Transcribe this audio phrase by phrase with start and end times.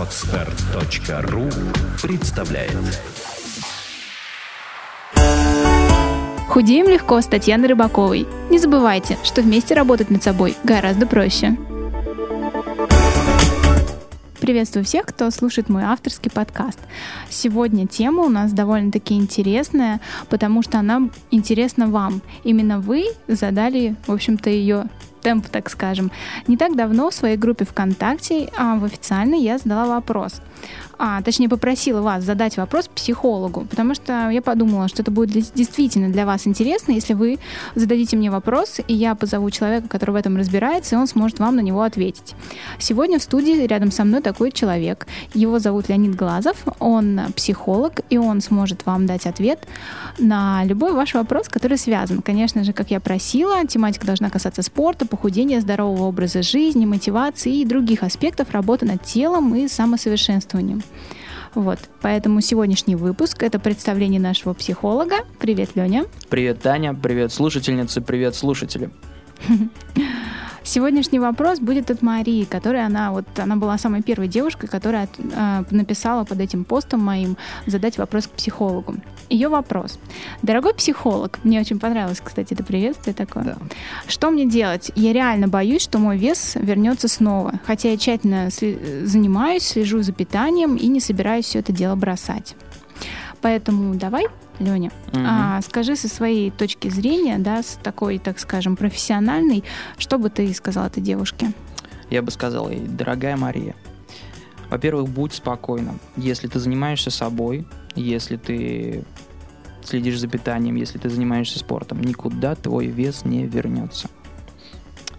[0.00, 1.42] Отстар.ру
[2.02, 2.72] представляет
[6.48, 8.26] Худеем легко с Татьяной Рыбаковой.
[8.48, 11.58] Не забывайте, что вместе работать над собой гораздо проще.
[14.40, 16.78] Приветствую всех, кто слушает мой авторский подкаст.
[17.28, 22.22] Сегодня тема у нас довольно-таки интересная, потому что она интересна вам.
[22.42, 24.86] Именно вы задали, в общем-то, ее
[25.20, 26.10] темп, так скажем.
[26.46, 30.40] Не так давно в своей группе ВКонтакте, а в официальной я задала вопрос
[31.02, 36.10] а, точнее попросила вас задать вопрос психологу, потому что я подумала, что это будет действительно
[36.10, 37.38] для вас интересно, если вы
[37.74, 41.56] зададите мне вопрос, и я позову человека, который в этом разбирается, и он сможет вам
[41.56, 42.34] на него ответить.
[42.78, 45.06] Сегодня в студии рядом со мной такой человек.
[45.32, 49.66] Его зовут Леонид Глазов, он психолог, и он сможет вам дать ответ
[50.18, 52.20] на любой ваш вопрос, который связан.
[52.20, 57.64] Конечно же, как я просила, тематика должна касаться спорта, похудения, здорового образа жизни, мотивации и
[57.66, 60.82] других аспектов работы над телом и самосовершенствованием.
[61.54, 65.16] Вот, поэтому сегодняшний выпуск— это представление нашего психолога.
[65.40, 66.06] Привет, Леня.
[66.28, 66.94] Привет, Таня.
[66.94, 68.00] Привет, слушательницы.
[68.00, 68.90] Привет, слушатели.
[70.70, 75.64] Сегодняшний вопрос будет от Марии, которая она вот она была самой первой девушкой, которая э,
[75.72, 78.94] написала под этим постом моим задать вопрос к психологу.
[79.28, 79.98] Ее вопрос:
[80.42, 83.42] дорогой психолог, мне очень понравилось, кстати, это приветствие такое.
[83.42, 83.56] Да.
[84.06, 84.92] Что мне делать?
[84.94, 90.76] Я реально боюсь, что мой вес вернется снова, хотя я тщательно занимаюсь, слежу за питанием
[90.76, 92.54] и не собираюсь все это дело бросать.
[93.40, 94.28] Поэтому давай
[94.60, 95.20] Леня, угу.
[95.26, 99.64] а, скажи со своей точки зрения, да, с такой, так скажем, профессиональной,
[99.98, 101.52] что бы ты сказала этой девушке?
[102.10, 103.74] Я бы сказал ей, дорогая Мария,
[104.68, 105.94] во-первых, будь спокойна.
[106.16, 109.04] Если ты занимаешься собой, если ты
[109.82, 114.08] следишь за питанием, если ты занимаешься спортом, никуда твой вес не вернется.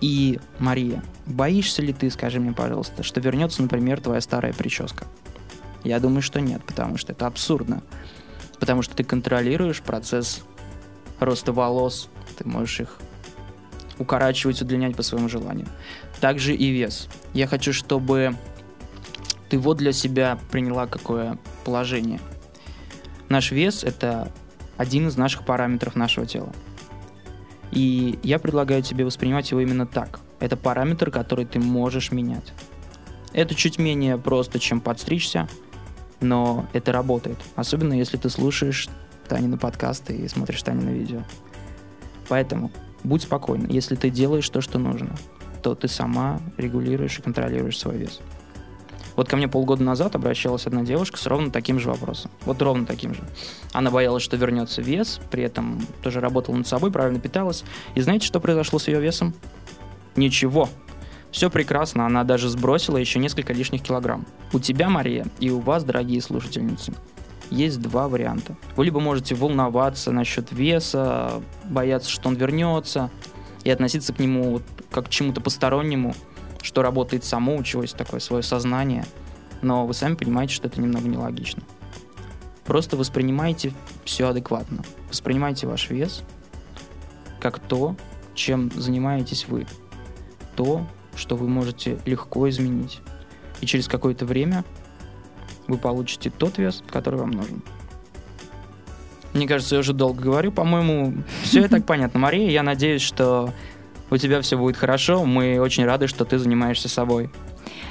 [0.00, 5.06] И, Мария, боишься ли ты, скажи мне, пожалуйста, что вернется, например, твоя старая прическа?
[5.84, 7.82] Я думаю, что нет, потому что это абсурдно
[8.62, 10.40] потому что ты контролируешь процесс
[11.18, 12.08] роста волос,
[12.38, 13.00] ты можешь их
[13.98, 15.66] укорачивать, удлинять по своему желанию.
[16.20, 17.08] Также и вес.
[17.34, 18.36] Я хочу, чтобы
[19.48, 22.20] ты вот для себя приняла какое положение.
[23.28, 24.30] Наш вес– это
[24.76, 26.52] один из наших параметров нашего тела.
[27.72, 30.20] И я предлагаю тебе воспринимать его именно так.
[30.38, 32.52] Это параметр, который ты можешь менять.
[33.32, 35.48] Это чуть менее просто, чем подстричься–
[36.22, 37.38] но это работает.
[37.56, 38.88] Особенно если ты слушаешь
[39.28, 41.22] Танины подкасты и смотришь Танины видео.
[42.28, 42.70] Поэтому
[43.04, 43.66] будь спокойна.
[43.68, 45.16] Если ты делаешь то, что нужно,
[45.62, 48.20] то ты сама регулируешь и контролируешь свой вес.
[49.16, 52.30] Вот ко мне полгода назад обращалась одна девушка с ровно таким же вопросом.
[52.46, 53.20] Вот ровно таким же.
[53.72, 57.64] Она боялась, что вернется вес, при этом тоже работала над собой, правильно питалась.
[57.94, 59.34] И знаете, что произошло с ее весом?
[60.16, 60.68] Ничего.
[61.32, 64.26] Все прекрасно, она даже сбросила еще несколько лишних килограмм.
[64.52, 66.92] У тебя, Мария, и у вас, дорогие слушательницы,
[67.50, 68.56] есть два варианта.
[68.76, 73.10] Вы либо можете волноваться насчет веса, бояться, что он вернется,
[73.64, 74.60] и относиться к нему
[74.90, 76.14] как к чему-то постороннему,
[76.60, 79.06] что работает само, у чего есть такое свое сознание,
[79.62, 81.62] но вы сами понимаете, что это немного нелогично.
[82.64, 83.72] Просто воспринимайте
[84.04, 84.82] все адекватно.
[85.08, 86.22] Воспринимайте ваш вес
[87.40, 87.96] как то,
[88.34, 89.66] чем занимаетесь вы.
[90.56, 93.00] То, что вы можете легко изменить.
[93.60, 94.64] И через какое-то время
[95.68, 97.62] вы получите тот вес, который вам нужен.
[99.32, 100.52] Мне кажется, я уже долго говорю.
[100.52, 102.20] По-моему, все и так понятно.
[102.20, 103.52] Мария, я надеюсь, что
[104.10, 105.24] у тебя все будет хорошо.
[105.24, 107.30] Мы очень рады, что ты занимаешься собой.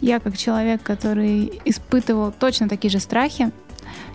[0.00, 3.50] Я как человек, который испытывал точно такие же страхи,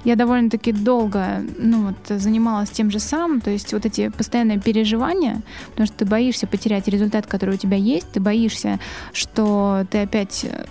[0.03, 5.41] я довольно-таки долго ну, вот, занималась тем же самым, то есть вот эти постоянные переживания,
[5.69, 8.79] потому что ты боишься потерять результат, который у тебя есть, ты боишься,
[9.13, 10.65] что ты опять э,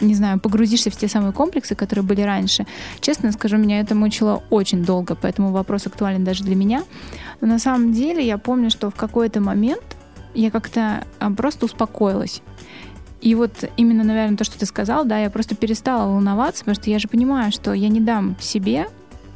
[0.00, 2.66] не знаю, погрузишься в те самые комплексы, которые были раньше.
[3.00, 6.84] Честно скажу, меня это мучило очень долго, поэтому вопрос актуален даже для меня.
[7.40, 9.96] Но на самом деле я помню, что в какой-то момент
[10.34, 12.42] я как-то а, просто успокоилась.
[13.20, 16.90] И вот именно, наверное, то, что ты сказал, да, я просто перестала волноваться, потому что
[16.90, 18.86] я же понимаю, что я не дам себе,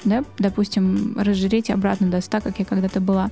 [0.04, 3.30] да, допустим, разжиреть обратно до 100, как я когда-то была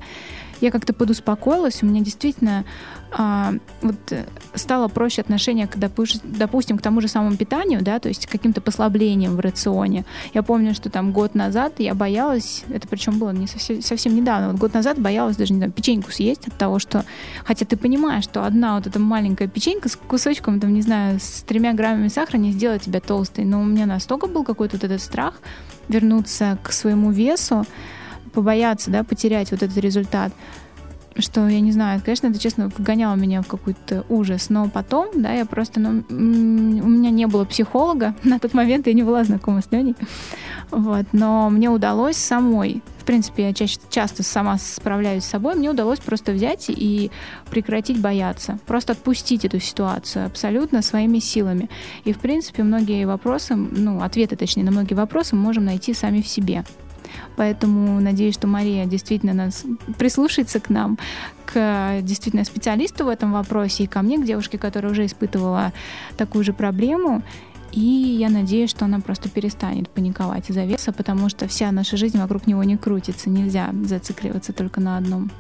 [0.61, 2.65] я как-то подуспокоилась, у меня действительно
[3.13, 4.25] а, вот э,
[4.55, 9.37] стало проще отношение, к, допустим, к тому же самому питанию, да, то есть каким-то послаблением
[9.37, 10.05] в рационе.
[10.33, 14.51] Я помню, что там год назад я боялась, это причем было не совсем, совсем недавно,
[14.51, 17.05] вот год назад боялась даже, не знаю, печеньку съесть от того, что,
[17.45, 21.43] хотя ты понимаешь, что одна вот эта маленькая печенька с кусочком, там, не знаю, с
[21.43, 25.03] тремя граммами сахара не сделает тебя толстой, но у меня настолько был какой-то вот этот
[25.03, 25.41] страх
[25.89, 27.67] вернуться к своему весу,
[28.33, 30.33] побояться, да, потерять вот этот результат.
[31.19, 35.33] что, я не знаю, конечно, это, честно, вгоняло меня в какой-то ужас, но потом, да,
[35.33, 39.61] я просто, ну, у меня не было психолога на тот момент, я не была знакома
[39.61, 39.97] с Леней,
[40.71, 45.71] вот, но мне удалось самой, в принципе, я чаще, часто сама справляюсь с собой, мне
[45.71, 47.11] удалось просто взять и
[47.51, 51.69] прекратить бояться, просто отпустить эту ситуацию абсолютно своими силами.
[52.05, 56.21] И, в принципе, многие вопросы, ну, ответы, точнее, на многие вопросы мы можем найти сами
[56.21, 56.65] в себе.
[57.37, 59.65] Поэтому надеюсь, что Мария действительно нас
[59.99, 60.99] прислушается к нам,
[61.47, 65.73] к действительно специалисту в этом вопросе и ко мне, к девушке, которая уже испытывала
[66.17, 67.23] такую же проблему.
[67.73, 72.19] И я надеюсь, что она просто перестанет паниковать из-за веса, потому что вся наша жизнь
[72.19, 73.31] вокруг него не крутится.
[73.31, 75.31] Нельзя зацикливаться только на одном.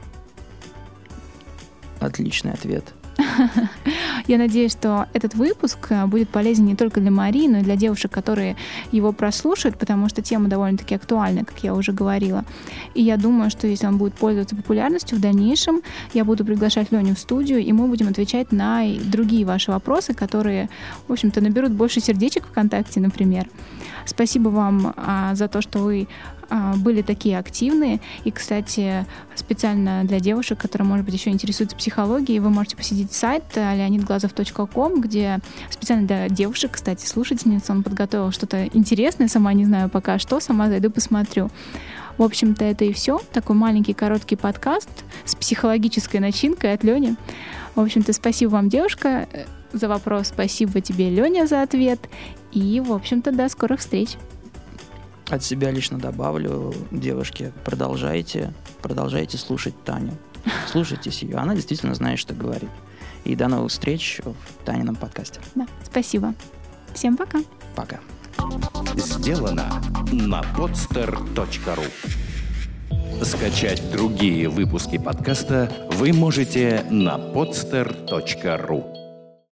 [1.98, 2.94] Отличный ответ.
[4.26, 7.76] Я надеюсь, что этот выпуск э, будет полезен не только для Марии, но и для
[7.76, 8.56] девушек, которые
[8.92, 12.44] его прослушают, потому что тема довольно-таки актуальна, как я уже говорила.
[12.94, 15.82] И я думаю, что если он будет пользоваться популярностью в дальнейшем,
[16.14, 20.68] я буду приглашать Леню в студию, и мы будем отвечать на другие ваши вопросы, которые,
[21.08, 23.48] в общем-то, наберут больше сердечек ВКонтакте, например.
[24.04, 26.08] Спасибо вам а, за то, что вы
[26.76, 28.00] были такие активные.
[28.24, 33.44] И, кстати, специально для девушек, которые, может быть, еще интересуются психологией, вы можете посетить сайт
[33.54, 35.38] leonidglazov.com, где
[35.70, 40.68] специально для девушек, кстати, слушательница, он подготовил что-то интересное, сама не знаю пока что, сама
[40.68, 41.50] зайду посмотрю.
[42.18, 43.18] В общем-то, это и все.
[43.32, 44.90] Такой маленький короткий подкаст
[45.24, 47.16] с психологической начинкой от Лени.
[47.74, 49.26] В общем-то, спасибо вам, девушка,
[49.72, 50.28] за вопрос.
[50.28, 52.00] Спасибо тебе, Леня, за ответ.
[52.52, 54.16] И, в общем-то, до скорых встреч.
[55.30, 60.12] От себя лично добавлю, девушки, продолжайте, продолжайте слушать Таню.
[60.66, 62.70] Слушайтесь ее, она действительно знает, что говорит.
[63.24, 65.40] И до новых встреч в Танином подкасте.
[65.54, 66.34] Да, спасибо.
[66.94, 67.40] Всем пока.
[67.76, 68.00] Пока.
[68.96, 69.80] Сделано
[70.10, 71.86] на podster.ru
[73.24, 78.99] Скачать другие выпуски подкаста вы можете на podster.ru